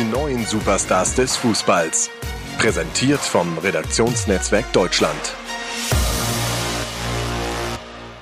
Die 0.00 0.06
neuen 0.06 0.46
Superstars 0.46 1.14
des 1.14 1.36
Fußballs. 1.36 2.08
Präsentiert 2.56 3.20
vom 3.20 3.58
Redaktionsnetzwerk 3.58 4.72
Deutschland. 4.72 5.36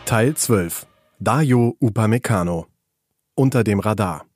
Teil 0.04 0.34
12. 0.34 0.88
Dayo 1.20 1.76
Upamecano. 1.78 2.66
Unter 3.36 3.62
dem 3.62 3.78
Radar. 3.78 4.26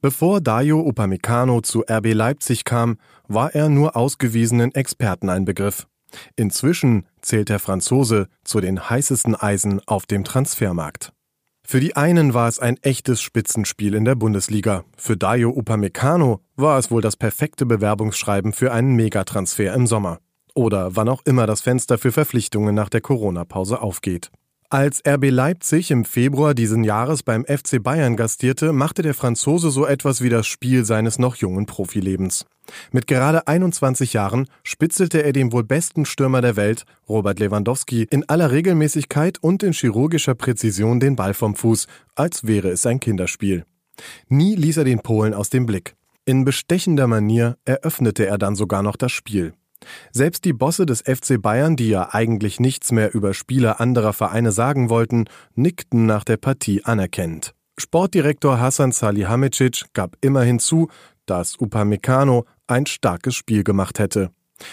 Bevor 0.00 0.40
Dayo 0.40 0.78
Upamecano 0.82 1.60
zu 1.60 1.82
RB 1.90 2.14
Leipzig 2.14 2.64
kam, 2.64 2.98
war 3.26 3.52
er 3.52 3.68
nur 3.68 3.96
ausgewiesenen 3.96 4.72
Experten 4.72 5.28
ein 5.28 5.44
Begriff. 5.44 5.88
Inzwischen 6.36 7.04
zählt 7.20 7.48
der 7.48 7.58
Franzose 7.58 8.28
zu 8.44 8.60
den 8.60 8.88
heißesten 8.88 9.34
Eisen 9.34 9.80
auf 9.88 10.06
dem 10.06 10.22
Transfermarkt. 10.22 11.12
Für 11.70 11.78
die 11.78 11.94
einen 11.94 12.34
war 12.34 12.48
es 12.48 12.58
ein 12.58 12.78
echtes 12.82 13.22
Spitzenspiel 13.22 13.94
in 13.94 14.04
der 14.04 14.16
Bundesliga. 14.16 14.82
Für 14.96 15.16
Dayo 15.16 15.50
Upamecano 15.50 16.40
war 16.56 16.76
es 16.80 16.90
wohl 16.90 17.00
das 17.00 17.14
perfekte 17.14 17.64
Bewerbungsschreiben 17.64 18.52
für 18.52 18.72
einen 18.72 18.96
Megatransfer 18.96 19.72
im 19.72 19.86
Sommer. 19.86 20.18
Oder 20.56 20.96
wann 20.96 21.08
auch 21.08 21.22
immer 21.24 21.46
das 21.46 21.60
Fenster 21.60 21.96
für 21.96 22.10
Verpflichtungen 22.10 22.74
nach 22.74 22.88
der 22.88 23.02
Corona-Pause 23.02 23.80
aufgeht. 23.82 24.32
Als 24.72 25.02
RB 25.04 25.30
Leipzig 25.30 25.90
im 25.90 26.04
Februar 26.04 26.54
diesen 26.54 26.84
Jahres 26.84 27.24
beim 27.24 27.44
FC 27.44 27.82
Bayern 27.82 28.14
gastierte, 28.16 28.72
machte 28.72 29.02
der 29.02 29.14
Franzose 29.14 29.68
so 29.72 29.84
etwas 29.84 30.22
wie 30.22 30.28
das 30.28 30.46
Spiel 30.46 30.84
seines 30.84 31.18
noch 31.18 31.34
jungen 31.34 31.66
Profilebens. 31.66 32.46
Mit 32.92 33.08
gerade 33.08 33.48
21 33.48 34.12
Jahren 34.12 34.46
spitzelte 34.62 35.24
er 35.24 35.32
dem 35.32 35.50
wohl 35.52 35.64
besten 35.64 36.04
Stürmer 36.04 36.40
der 36.40 36.54
Welt, 36.54 36.84
Robert 37.08 37.40
Lewandowski, 37.40 38.06
in 38.10 38.28
aller 38.28 38.52
Regelmäßigkeit 38.52 39.38
und 39.42 39.64
in 39.64 39.72
chirurgischer 39.72 40.36
Präzision 40.36 41.00
den 41.00 41.16
Ball 41.16 41.34
vom 41.34 41.56
Fuß, 41.56 41.88
als 42.14 42.46
wäre 42.46 42.68
es 42.68 42.86
ein 42.86 43.00
Kinderspiel. 43.00 43.64
Nie 44.28 44.54
ließ 44.54 44.76
er 44.76 44.84
den 44.84 45.00
Polen 45.00 45.34
aus 45.34 45.50
dem 45.50 45.66
Blick. 45.66 45.96
In 46.26 46.44
bestechender 46.44 47.08
Manier 47.08 47.56
eröffnete 47.64 48.24
er 48.26 48.38
dann 48.38 48.54
sogar 48.54 48.84
noch 48.84 48.94
das 48.94 49.10
Spiel. 49.10 49.52
Selbst 50.12 50.44
die 50.44 50.52
Bosse 50.52 50.86
des 50.86 51.02
FC 51.02 51.40
Bayern, 51.40 51.76
die 51.76 51.88
ja 51.88 52.12
eigentlich 52.12 52.60
nichts 52.60 52.92
mehr 52.92 53.14
über 53.14 53.34
Spieler 53.34 53.80
anderer 53.80 54.12
Vereine 54.12 54.52
sagen 54.52 54.90
wollten, 54.90 55.26
nickten 55.54 56.06
nach 56.06 56.24
der 56.24 56.36
Partie 56.36 56.84
anerkennend. 56.84 57.54
Sportdirektor 57.78 58.60
Hassan 58.60 58.92
Salihamidzic 58.92 59.86
gab 59.94 60.16
immerhin 60.20 60.58
zu, 60.58 60.88
dass 61.26 61.58
Upamecano 61.58 62.44
ein 62.66 62.86
starkes 62.86 63.34
Spiel 63.34 63.64
gemacht 63.64 63.98
hätte. 63.98 64.30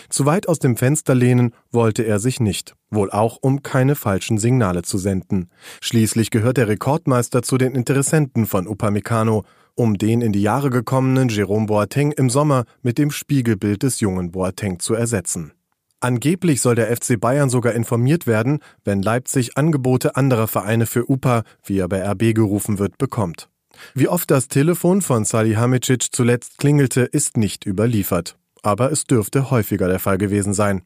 Zu 0.09 0.25
weit 0.25 0.47
aus 0.47 0.59
dem 0.59 0.75
Fenster 0.75 1.15
lehnen 1.15 1.53
wollte 1.71 2.03
er 2.03 2.19
sich 2.19 2.39
nicht, 2.39 2.75
wohl 2.89 3.09
auch 3.11 3.37
um 3.41 3.63
keine 3.63 3.95
falschen 3.95 4.37
Signale 4.37 4.81
zu 4.81 4.97
senden. 4.97 5.49
Schließlich 5.81 6.29
gehört 6.29 6.57
der 6.57 6.67
Rekordmeister 6.67 7.41
zu 7.41 7.57
den 7.57 7.73
Interessenten 7.73 8.45
von 8.45 8.67
Upamecano 8.67 9.45
um 9.77 9.97
den 9.97 10.21
in 10.21 10.33
die 10.33 10.41
Jahre 10.41 10.69
gekommenen 10.69 11.29
Jerome 11.29 11.67
Boateng 11.67 12.11
im 12.11 12.29
Sommer 12.29 12.65
mit 12.81 12.97
dem 12.97 13.11
Spiegelbild 13.11 13.83
des 13.83 13.99
jungen 13.99 14.31
Boateng 14.31 14.79
zu 14.79 14.95
ersetzen. 14.95 15.53
Angeblich 15.99 16.61
soll 16.61 16.75
der 16.75 16.95
FC 16.95 17.19
Bayern 17.19 17.49
sogar 17.49 17.73
informiert 17.73 18.27
werden, 18.27 18.59
wenn 18.83 19.01
Leipzig 19.01 19.57
Angebote 19.57 20.15
anderer 20.15 20.47
Vereine 20.47 20.85
für 20.85 21.09
UPA, 21.09 21.43
wie 21.63 21.79
er 21.79 21.87
bei 21.87 22.03
RB 22.03 22.35
gerufen 22.35 22.79
wird, 22.79 22.97
bekommt. 22.97 23.49
Wie 23.93 24.07
oft 24.07 24.29
das 24.31 24.47
Telefon 24.47 25.01
von 25.01 25.25
Salihamidzic 25.25 26.07
zuletzt 26.11 26.57
klingelte, 26.57 27.01
ist 27.01 27.37
nicht 27.37 27.65
überliefert 27.65 28.35
aber 28.67 28.91
es 28.91 29.05
dürfte 29.05 29.49
häufiger 29.49 29.87
der 29.87 29.99
Fall 29.99 30.17
gewesen 30.17 30.53
sein. 30.53 30.81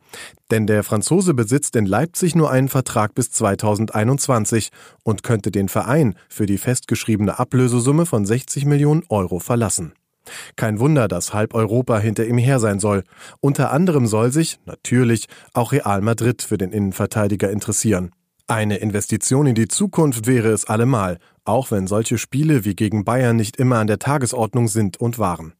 Denn 0.52 0.68
der 0.68 0.84
Franzose 0.84 1.34
besitzt 1.34 1.76
in 1.76 1.88
Leipzig 1.88 2.36
nur 2.36 2.52
einen 2.52 2.70
Vertrag 2.70 3.16
bis 3.16 3.32
2021 3.32 4.70
und 5.04 5.24
könnte 5.24 5.50
den 5.50 5.68
Verein 5.68 6.14
für 6.30 6.46
die 6.46 6.60
festgeschriebene 6.60 7.40
Ablösesumme 7.40 8.06
von 8.06 8.26
60 8.26 8.66
Millionen 8.66 9.04
Euro 9.10 9.40
verlassen. 9.40 9.94
Kein 10.56 10.80
Wunder, 10.80 11.08
dass 11.08 11.34
halb 11.34 11.56
Europa 11.56 11.98
hinter 11.98 12.28
ihm 12.28 12.38
her 12.38 12.60
sein 12.60 12.80
soll. 12.80 13.04
Unter 13.40 13.72
anderem 13.72 14.06
soll 14.06 14.32
sich, 14.32 14.60
natürlich, 14.66 15.28
auch 15.54 15.72
Real 15.72 16.02
Madrid 16.02 16.44
für 16.44 16.60
den 16.60 16.72
Innenverteidiger 16.72 17.50
interessieren. 17.50 18.12
Eine 18.48 18.78
Investition 18.78 19.48
in 19.48 19.56
die 19.56 19.68
Zukunft 19.68 20.28
wäre 20.28 20.50
es 20.50 20.66
allemal, 20.66 21.18
auch 21.46 21.72
wenn 21.72 21.88
solche 21.88 22.20
Spiele 22.20 22.64
wie 22.64 22.76
gegen 22.76 23.06
Bayern 23.06 23.38
nicht 23.38 23.58
immer 23.58 23.80
an 23.80 23.88
der 23.88 23.98
Tagesordnung 23.98 24.68
sind 24.68 24.98
und 24.98 25.18
waren. 25.18 25.54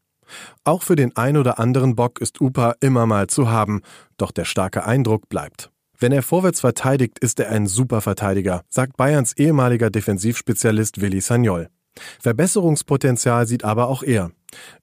Auch 0.64 0.82
für 0.82 0.96
den 0.96 1.16
ein 1.16 1.36
oder 1.36 1.58
anderen 1.58 1.96
Bock 1.96 2.20
ist 2.20 2.40
Upa 2.40 2.74
immer 2.80 3.06
mal 3.06 3.26
zu 3.26 3.50
haben, 3.50 3.82
doch 4.16 4.30
der 4.30 4.44
starke 4.44 4.84
Eindruck 4.84 5.28
bleibt. 5.28 5.70
Wenn 5.98 6.12
er 6.12 6.22
vorwärts 6.22 6.60
verteidigt, 6.60 7.20
ist 7.20 7.38
er 7.38 7.50
ein 7.50 7.66
super 7.66 8.00
Verteidiger, 8.00 8.62
sagt 8.68 8.96
Bayerns 8.96 9.36
ehemaliger 9.36 9.88
Defensivspezialist 9.88 11.00
Willi 11.00 11.20
Sagnol. 11.20 11.68
Verbesserungspotenzial 12.20 13.46
sieht 13.46 13.64
aber 13.64 13.88
auch 13.88 14.02
er. 14.02 14.30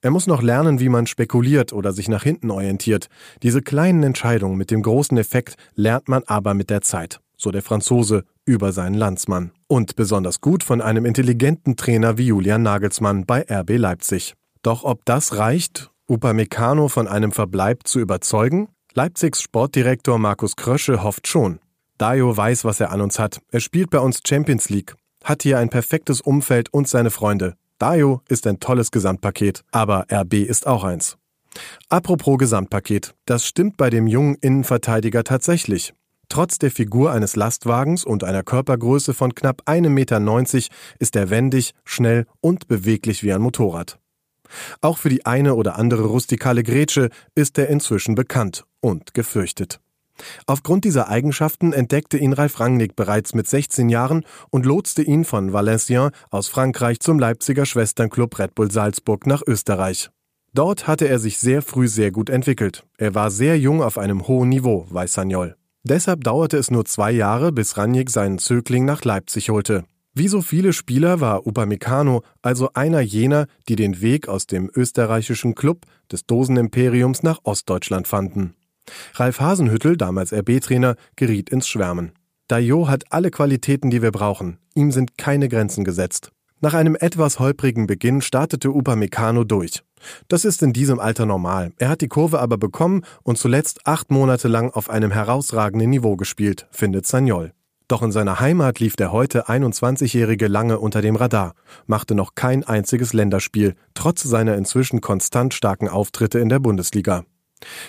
Er 0.00 0.10
muss 0.10 0.26
noch 0.26 0.42
lernen, 0.42 0.80
wie 0.80 0.88
man 0.88 1.06
spekuliert 1.06 1.72
oder 1.72 1.92
sich 1.92 2.08
nach 2.08 2.22
hinten 2.22 2.50
orientiert. 2.50 3.08
Diese 3.42 3.62
kleinen 3.62 4.02
Entscheidungen 4.02 4.56
mit 4.56 4.70
dem 4.70 4.82
großen 4.82 5.16
Effekt 5.18 5.56
lernt 5.74 6.08
man 6.08 6.22
aber 6.24 6.54
mit 6.54 6.70
der 6.70 6.80
Zeit, 6.80 7.20
so 7.36 7.50
der 7.50 7.62
Franzose 7.62 8.24
über 8.44 8.72
seinen 8.72 8.94
Landsmann. 8.94 9.52
Und 9.68 9.96
besonders 9.96 10.40
gut 10.40 10.64
von 10.64 10.80
einem 10.80 11.04
intelligenten 11.04 11.76
Trainer 11.76 12.18
wie 12.18 12.26
Julian 12.26 12.62
Nagelsmann 12.62 13.26
bei 13.26 13.44
RB 13.48 13.76
Leipzig. 13.76 14.34
Doch 14.62 14.84
ob 14.84 15.04
das 15.06 15.36
reicht, 15.36 15.90
Upamecano 16.06 16.88
von 16.88 17.08
einem 17.08 17.32
Verbleib 17.32 17.86
zu 17.86 17.98
überzeugen? 17.98 18.68
Leipzigs 18.92 19.40
Sportdirektor 19.40 20.18
Markus 20.18 20.56
Krösche 20.56 21.02
hofft 21.02 21.28
schon. 21.28 21.60
Dayo 21.96 22.36
weiß, 22.36 22.64
was 22.64 22.80
er 22.80 22.90
an 22.90 23.00
uns 23.00 23.18
hat. 23.18 23.40
Er 23.50 23.60
spielt 23.60 23.90
bei 23.90 24.00
uns 24.00 24.20
Champions 24.26 24.68
League, 24.68 24.96
hat 25.24 25.42
hier 25.42 25.58
ein 25.58 25.70
perfektes 25.70 26.20
Umfeld 26.20 26.72
und 26.72 26.88
seine 26.88 27.10
Freunde. 27.10 27.54
Dayo 27.78 28.22
ist 28.28 28.46
ein 28.46 28.58
tolles 28.58 28.90
Gesamtpaket, 28.90 29.62
aber 29.70 30.06
RB 30.12 30.34
ist 30.34 30.66
auch 30.66 30.84
eins. 30.84 31.16
Apropos 31.88 32.38
Gesamtpaket, 32.38 33.14
das 33.26 33.46
stimmt 33.46 33.76
bei 33.76 33.88
dem 33.88 34.06
jungen 34.06 34.34
Innenverteidiger 34.34 35.24
tatsächlich. 35.24 35.94
Trotz 36.28 36.58
der 36.58 36.70
Figur 36.70 37.12
eines 37.12 37.36
Lastwagens 37.36 38.04
und 38.04 38.24
einer 38.24 38.42
Körpergröße 38.42 39.14
von 39.14 39.34
knapp 39.34 39.62
1,90 39.66 39.88
Meter 39.88 40.74
ist 40.98 41.16
er 41.16 41.30
wendig, 41.30 41.72
schnell 41.84 42.26
und 42.40 42.66
beweglich 42.66 43.22
wie 43.22 43.32
ein 43.32 43.42
Motorrad. 43.42 43.99
Auch 44.80 44.98
für 44.98 45.08
die 45.08 45.26
eine 45.26 45.54
oder 45.54 45.78
andere 45.78 46.04
rustikale 46.04 46.62
Grätsche 46.62 47.10
ist 47.34 47.58
er 47.58 47.68
inzwischen 47.68 48.14
bekannt 48.14 48.64
und 48.80 49.14
gefürchtet. 49.14 49.80
Aufgrund 50.46 50.84
dieser 50.84 51.08
Eigenschaften 51.08 51.72
entdeckte 51.72 52.18
ihn 52.18 52.32
Ralf 52.32 52.60
Rangnick 52.60 52.96
bereits 52.96 53.34
mit 53.34 53.48
16 53.48 53.88
Jahren 53.88 54.24
und 54.50 54.66
lotste 54.66 55.02
ihn 55.02 55.24
von 55.24 55.52
Valenciennes 55.52 56.12
aus 56.30 56.48
Frankreich 56.48 57.00
zum 57.00 57.18
Leipziger 57.18 57.66
Schwesternclub 57.66 58.38
Red 58.38 58.54
Bull 58.54 58.70
Salzburg 58.70 59.26
nach 59.26 59.42
Österreich. 59.46 60.10
Dort 60.52 60.86
hatte 60.86 61.06
er 61.06 61.18
sich 61.18 61.38
sehr 61.38 61.62
früh 61.62 61.86
sehr 61.86 62.10
gut 62.10 62.28
entwickelt. 62.28 62.84
Er 62.98 63.14
war 63.14 63.30
sehr 63.30 63.58
jung 63.58 63.82
auf 63.82 63.98
einem 63.98 64.26
hohen 64.26 64.48
Niveau, 64.48 64.86
weiß 64.90 65.12
Sagnol. 65.12 65.56
Deshalb 65.84 66.24
dauerte 66.24 66.58
es 66.58 66.70
nur 66.70 66.84
zwei 66.84 67.12
Jahre, 67.12 67.52
bis 67.52 67.76
Rangnick 67.76 68.10
seinen 68.10 68.38
Zögling 68.38 68.84
nach 68.84 69.04
Leipzig 69.04 69.48
holte. 69.50 69.84
Wie 70.12 70.26
so 70.26 70.42
viele 70.42 70.72
Spieler 70.72 71.20
war 71.20 71.46
Upamecano 71.46 72.22
also 72.42 72.70
einer 72.74 73.00
jener, 73.00 73.46
die 73.68 73.76
den 73.76 74.00
Weg 74.00 74.28
aus 74.28 74.46
dem 74.46 74.68
österreichischen 74.74 75.54
Club 75.54 75.86
des 76.10 76.26
Dosenimperiums 76.26 77.22
nach 77.22 77.38
Ostdeutschland 77.44 78.08
fanden. 78.08 78.54
Ralf 79.14 79.40
Hasenhüttel, 79.40 79.96
damals 79.96 80.32
RB-Trainer, 80.32 80.96
geriet 81.14 81.50
ins 81.50 81.68
Schwärmen. 81.68 82.12
Dayo 82.48 82.88
hat 82.88 83.04
alle 83.12 83.30
Qualitäten, 83.30 83.90
die 83.90 84.02
wir 84.02 84.10
brauchen. 84.10 84.58
Ihm 84.74 84.90
sind 84.90 85.16
keine 85.16 85.48
Grenzen 85.48 85.84
gesetzt. 85.84 86.32
Nach 86.60 86.74
einem 86.74 86.96
etwas 86.98 87.38
holprigen 87.38 87.86
Beginn 87.86 88.20
startete 88.20 88.70
Upamecano 88.70 89.44
durch. 89.44 89.84
Das 90.26 90.44
ist 90.44 90.62
in 90.62 90.72
diesem 90.72 90.98
Alter 90.98 91.24
normal. 91.24 91.72
Er 91.78 91.88
hat 91.88 92.00
die 92.00 92.08
Kurve 92.08 92.40
aber 92.40 92.58
bekommen 92.58 93.02
und 93.22 93.38
zuletzt 93.38 93.86
acht 93.86 94.10
Monate 94.10 94.48
lang 94.48 94.70
auf 94.70 94.90
einem 94.90 95.12
herausragenden 95.12 95.88
Niveau 95.88 96.16
gespielt, 96.16 96.66
findet 96.72 97.06
Sagnol. 97.06 97.52
Doch 97.90 98.02
in 98.02 98.12
seiner 98.12 98.38
Heimat 98.38 98.78
lief 98.78 98.94
der 98.94 99.10
heute 99.10 99.48
21-Jährige 99.48 100.46
lange 100.46 100.78
unter 100.78 101.02
dem 101.02 101.16
Radar, 101.16 101.54
machte 101.86 102.14
noch 102.14 102.36
kein 102.36 102.62
einziges 102.62 103.12
Länderspiel, 103.12 103.74
trotz 103.94 104.22
seiner 104.22 104.54
inzwischen 104.54 105.00
konstant 105.00 105.54
starken 105.54 105.88
Auftritte 105.88 106.38
in 106.38 106.48
der 106.48 106.60
Bundesliga. 106.60 107.24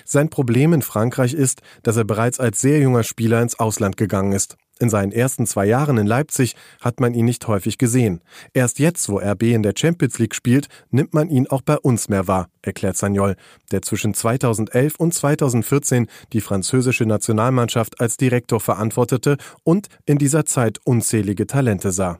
Sein 0.03 0.31
Problem 0.31 0.73
in 0.73 0.81
Frankreich 0.81 1.35
ist, 1.35 1.61
dass 1.83 1.97
er 1.97 2.03
bereits 2.03 2.39
als 2.39 2.59
sehr 2.59 2.79
junger 2.79 3.03
Spieler 3.03 3.43
ins 3.43 3.59
Ausland 3.59 3.95
gegangen 3.95 4.31
ist. 4.31 4.57
In 4.81 4.89
seinen 4.89 5.11
ersten 5.11 5.45
zwei 5.45 5.67
Jahren 5.67 5.99
in 5.99 6.07
Leipzig 6.07 6.55
hat 6.79 6.99
man 6.99 7.13
ihn 7.13 7.25
nicht 7.25 7.47
häufig 7.47 7.77
gesehen. 7.77 8.21
Erst 8.51 8.79
jetzt, 8.79 9.09
wo 9.09 9.19
RB 9.19 9.43
in 9.43 9.61
der 9.61 9.75
Champions 9.77 10.17
League 10.17 10.33
spielt, 10.33 10.69
nimmt 10.89 11.13
man 11.13 11.29
ihn 11.29 11.45
auch 11.45 11.61
bei 11.61 11.77
uns 11.77 12.09
mehr 12.09 12.27
wahr, 12.27 12.47
erklärt 12.63 12.97
Sagnol, 12.97 13.35
der 13.71 13.83
zwischen 13.83 14.15
2011 14.15 14.95
und 14.95 15.13
2014 15.13 16.07
die 16.33 16.41
französische 16.41 17.05
Nationalmannschaft 17.05 18.01
als 18.01 18.17
Direktor 18.17 18.59
verantwortete 18.59 19.37
und 19.63 19.87
in 20.05 20.17
dieser 20.17 20.45
Zeit 20.47 20.79
unzählige 20.83 21.45
Talente 21.45 21.91
sah. 21.91 22.17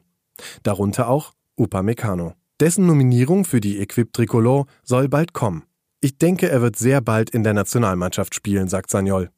Darunter 0.62 1.08
auch 1.08 1.32
Upamecano. 1.58 2.34
Dessen 2.60 2.86
Nominierung 2.86 3.44
für 3.44 3.60
die 3.60 3.80
Equipe 3.80 4.12
Tricolore 4.12 4.66
soll 4.84 5.08
bald 5.08 5.32
kommen. 5.32 5.64
Ich 6.00 6.16
denke, 6.16 6.48
er 6.48 6.62
wird 6.62 6.76
sehr 6.76 7.00
bald 7.00 7.30
in 7.30 7.42
der 7.42 7.54
Nationalmannschaft 7.54 8.36
spielen, 8.36 8.68
sagt 8.68 8.88
Sagnol. 8.88 9.30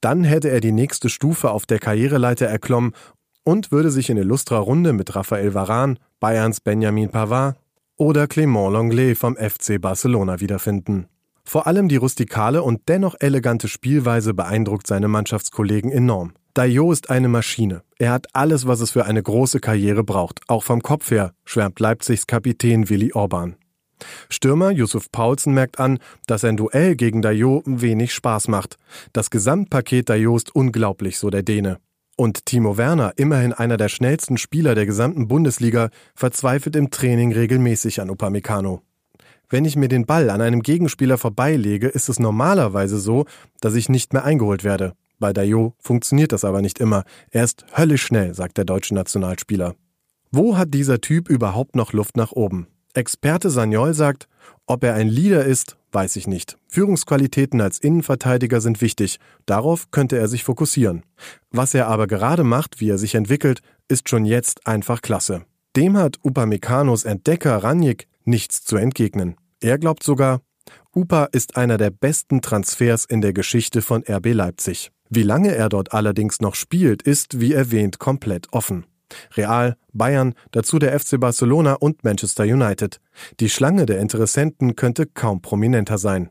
Dann 0.00 0.24
hätte 0.24 0.50
er 0.50 0.60
die 0.60 0.72
nächste 0.72 1.08
Stufe 1.08 1.50
auf 1.50 1.66
der 1.66 1.78
Karriereleiter 1.78 2.46
erklommen 2.46 2.92
und 3.44 3.72
würde 3.72 3.90
sich 3.90 4.10
in 4.10 4.16
illustrer 4.16 4.58
Runde 4.58 4.92
mit 4.92 5.14
Raphael 5.14 5.54
Varan, 5.54 5.98
Bayerns 6.20 6.60
Benjamin 6.60 7.10
Pavard 7.10 7.56
oder 7.96 8.24
Clément 8.24 8.72
Longley 8.72 9.14
vom 9.14 9.36
FC 9.36 9.80
Barcelona 9.80 10.40
wiederfinden. 10.40 11.06
Vor 11.44 11.66
allem 11.66 11.88
die 11.88 11.96
rustikale 11.96 12.62
und 12.62 12.88
dennoch 12.88 13.14
elegante 13.20 13.68
Spielweise 13.68 14.32
beeindruckt 14.32 14.86
seine 14.86 15.08
Mannschaftskollegen 15.08 15.92
enorm. 15.92 16.32
Dayo 16.54 16.90
ist 16.92 17.10
eine 17.10 17.28
Maschine. 17.28 17.82
Er 17.98 18.12
hat 18.12 18.28
alles, 18.32 18.66
was 18.66 18.80
es 18.80 18.92
für 18.92 19.04
eine 19.04 19.22
große 19.22 19.60
Karriere 19.60 20.04
braucht, 20.04 20.40
auch 20.48 20.62
vom 20.62 20.82
Kopf 20.82 21.10
her, 21.10 21.34
schwärmt 21.44 21.80
Leipzigs 21.80 22.26
Kapitän 22.26 22.88
Willi 22.88 23.12
Orban. 23.12 23.56
Stürmer 24.28 24.70
Yusuf 24.70 25.10
Paulsen 25.10 25.54
merkt 25.54 25.78
an, 25.78 25.98
dass 26.26 26.44
ein 26.44 26.56
Duell 26.56 26.96
gegen 26.96 27.22
Dayo 27.22 27.62
wenig 27.66 28.14
Spaß 28.14 28.48
macht. 28.48 28.76
Das 29.12 29.30
Gesamtpaket 29.30 30.08
Dayo 30.08 30.36
ist 30.36 30.54
unglaublich, 30.54 31.18
so 31.18 31.30
der 31.30 31.42
Däne. 31.42 31.78
Und 32.16 32.46
Timo 32.46 32.76
Werner, 32.76 33.12
immerhin 33.16 33.52
einer 33.52 33.76
der 33.76 33.88
schnellsten 33.88 34.38
Spieler 34.38 34.74
der 34.74 34.86
gesamten 34.86 35.26
Bundesliga, 35.26 35.90
verzweifelt 36.14 36.76
im 36.76 36.90
Training 36.90 37.32
regelmäßig 37.32 38.00
an 38.00 38.10
Upamecano. 38.10 38.82
Wenn 39.48 39.64
ich 39.64 39.76
mir 39.76 39.88
den 39.88 40.06
Ball 40.06 40.30
an 40.30 40.40
einem 40.40 40.62
Gegenspieler 40.62 41.18
vorbeilege, 41.18 41.88
ist 41.88 42.08
es 42.08 42.18
normalerweise 42.18 42.98
so, 42.98 43.26
dass 43.60 43.74
ich 43.74 43.88
nicht 43.88 44.12
mehr 44.12 44.24
eingeholt 44.24 44.64
werde. 44.64 44.94
Bei 45.18 45.32
Dayo 45.32 45.74
funktioniert 45.78 46.32
das 46.32 46.44
aber 46.44 46.60
nicht 46.60 46.78
immer. 46.80 47.04
Er 47.30 47.44
ist 47.44 47.64
höllisch 47.76 48.04
schnell, 48.04 48.34
sagt 48.34 48.58
der 48.58 48.64
deutsche 48.64 48.94
Nationalspieler. 48.94 49.74
Wo 50.30 50.56
hat 50.56 50.74
dieser 50.74 51.00
Typ 51.00 51.28
überhaupt 51.28 51.76
noch 51.76 51.92
Luft 51.92 52.16
nach 52.16 52.32
oben? 52.32 52.66
Experte 52.94 53.50
Sagnol 53.50 53.92
sagt, 53.92 54.28
ob 54.66 54.84
er 54.84 54.94
ein 54.94 55.08
Leader 55.08 55.44
ist, 55.44 55.76
weiß 55.90 56.16
ich 56.16 56.26
nicht. 56.26 56.58
Führungsqualitäten 56.68 57.60
als 57.60 57.78
Innenverteidiger 57.78 58.60
sind 58.60 58.80
wichtig. 58.80 59.18
Darauf 59.46 59.90
könnte 59.90 60.16
er 60.16 60.28
sich 60.28 60.44
fokussieren. 60.44 61.02
Was 61.50 61.74
er 61.74 61.88
aber 61.88 62.06
gerade 62.06 62.44
macht, 62.44 62.80
wie 62.80 62.88
er 62.88 62.98
sich 62.98 63.14
entwickelt, 63.14 63.60
ist 63.88 64.08
schon 64.08 64.24
jetzt 64.24 64.66
einfach 64.66 65.02
klasse. 65.02 65.44
Dem 65.76 65.96
hat 65.96 66.18
Upameccanos 66.24 67.04
Entdecker 67.04 67.56
Ranjik 67.58 68.06
nichts 68.24 68.62
zu 68.62 68.76
entgegnen. 68.76 69.36
Er 69.60 69.78
glaubt 69.78 70.02
sogar, 70.04 70.40
Upa 70.94 71.24
ist 71.32 71.56
einer 71.56 71.78
der 71.78 71.90
besten 71.90 72.42
Transfers 72.42 73.04
in 73.04 73.20
der 73.20 73.32
Geschichte 73.32 73.82
von 73.82 74.04
RB 74.08 74.32
Leipzig. 74.32 74.92
Wie 75.10 75.24
lange 75.24 75.54
er 75.54 75.68
dort 75.68 75.92
allerdings 75.92 76.40
noch 76.40 76.54
spielt, 76.54 77.02
ist, 77.02 77.40
wie 77.40 77.52
erwähnt, 77.52 77.98
komplett 77.98 78.52
offen. 78.52 78.86
Real, 79.36 79.76
Bayern, 79.92 80.34
dazu 80.50 80.78
der 80.78 80.98
FC 80.98 81.18
Barcelona 81.18 81.74
und 81.74 82.04
Manchester 82.04 82.44
United. 82.44 83.00
Die 83.40 83.48
Schlange 83.48 83.86
der 83.86 84.00
Interessenten 84.00 84.76
könnte 84.76 85.06
kaum 85.06 85.42
prominenter 85.42 85.98
sein. 85.98 86.30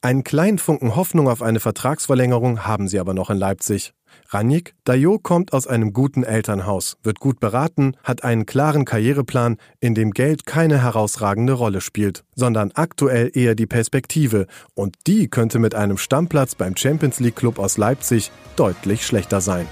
Einen 0.00 0.22
kleinen 0.22 0.58
Funken 0.58 0.94
Hoffnung 0.94 1.28
auf 1.28 1.42
eine 1.42 1.58
Vertragsverlängerung 1.58 2.64
haben 2.64 2.86
sie 2.86 3.00
aber 3.00 3.14
noch 3.14 3.30
in 3.30 3.36
Leipzig. 3.36 3.94
Ranjik 4.28 4.74
Dayo 4.84 5.18
kommt 5.18 5.52
aus 5.52 5.66
einem 5.66 5.92
guten 5.92 6.22
Elternhaus, 6.22 6.96
wird 7.02 7.18
gut 7.18 7.40
beraten, 7.40 7.96
hat 8.04 8.24
einen 8.24 8.46
klaren 8.46 8.84
Karriereplan, 8.84 9.56
in 9.80 9.94
dem 9.94 10.12
Geld 10.12 10.46
keine 10.46 10.82
herausragende 10.82 11.54
Rolle 11.54 11.80
spielt, 11.80 12.24
sondern 12.34 12.70
aktuell 12.74 13.30
eher 13.34 13.54
die 13.54 13.66
Perspektive, 13.66 14.46
und 14.74 14.96
die 15.06 15.28
könnte 15.28 15.58
mit 15.58 15.74
einem 15.74 15.98
Stammplatz 15.98 16.54
beim 16.54 16.76
Champions 16.76 17.20
League 17.20 17.36
Club 17.36 17.58
aus 17.58 17.76
Leipzig 17.76 18.30
deutlich 18.56 19.06
schlechter 19.06 19.40
sein. 19.40 19.66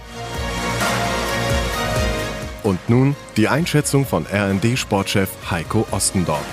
Und 2.67 2.91
nun 2.91 3.15
die 3.37 3.47
Einschätzung 3.47 4.05
von 4.05 4.27
RND-Sportchef 4.27 5.29
Heiko 5.53 5.87
Ostendorf. 5.93 6.45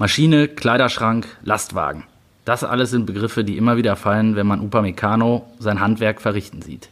Maschine, 0.00 0.48
Kleiderschrank, 0.48 1.28
Lastwagen. 1.44 2.02
Das 2.44 2.64
alles 2.64 2.90
sind 2.90 3.06
Begriffe, 3.06 3.44
die 3.44 3.56
immer 3.56 3.76
wieder 3.76 3.94
fallen, 3.94 4.34
wenn 4.34 4.48
man 4.48 4.60
Upamecano 4.60 5.46
sein 5.60 5.78
Handwerk 5.78 6.20
verrichten 6.20 6.62
sieht. 6.62 6.88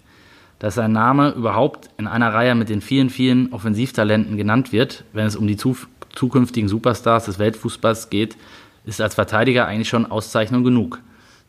Dass 0.60 0.76
sein 0.76 0.92
Name 0.92 1.30
überhaupt 1.30 1.90
in 1.98 2.06
einer 2.06 2.32
Reihe 2.32 2.54
mit 2.54 2.68
den 2.68 2.80
vielen, 2.80 3.10
vielen 3.10 3.52
Offensivtalenten 3.52 4.36
genannt 4.36 4.70
wird, 4.70 5.02
wenn 5.12 5.26
es 5.26 5.34
um 5.34 5.48
die 5.48 5.56
zukünftigen 5.56 6.68
Superstars 6.68 7.24
des 7.24 7.40
Weltfußballs 7.40 8.08
geht, 8.08 8.36
ist 8.84 9.00
als 9.00 9.16
Verteidiger 9.16 9.66
eigentlich 9.66 9.88
schon 9.88 10.08
Auszeichnung 10.08 10.62
genug. 10.62 11.00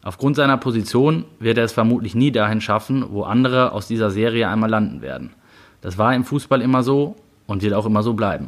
Aufgrund 0.08 0.38
seiner 0.38 0.56
Position 0.56 1.26
wird 1.38 1.58
er 1.58 1.66
es 1.66 1.74
vermutlich 1.74 2.16
nie 2.16 2.32
dahin 2.32 2.62
schaffen, 2.62 3.04
wo 3.10 3.24
andere 3.24 3.74
aus 3.74 3.90
dieser 3.90 4.10
Serie 4.10 4.48
einmal 4.48 4.70
landen 4.70 5.02
werden. 5.02 5.32
Das 5.82 5.98
war 5.98 6.16
im 6.16 6.24
Fußball 6.24 6.62
immer 6.62 6.82
so 6.82 7.18
und 7.46 7.62
wird 7.62 7.74
auch 7.74 7.86
immer 7.86 8.04
so 8.04 8.14
bleiben. 8.14 8.48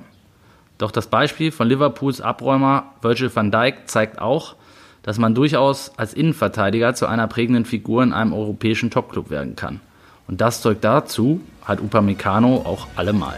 Doch 0.78 0.90
das 0.90 1.08
Beispiel 1.08 1.52
von 1.52 1.68
Liverpools 1.68 2.22
Abräumer 2.22 2.94
Virgil 3.02 3.30
van 3.36 3.52
Dijk 3.52 3.90
zeigt 3.90 4.22
auch, 4.22 4.56
dass 5.04 5.18
man 5.18 5.36
durchaus 5.36 5.92
als 5.98 6.14
Innenverteidiger 6.14 6.94
zu 6.96 7.08
einer 7.08 7.28
prägenden 7.28 7.66
Figur 7.66 8.04
in 8.04 8.14
einem 8.14 8.32
europäischen 8.32 8.90
Topclub 8.90 9.30
werden 9.30 9.58
kann. 9.58 9.82
Und 10.30 10.40
das 10.40 10.62
Zeug 10.62 10.78
dazu 10.80 11.42
hat 11.66 11.82
Upamecano 11.82 12.62
auch 12.66 12.88
allemal. 12.96 13.38